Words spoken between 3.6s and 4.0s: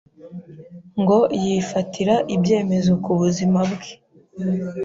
bwe,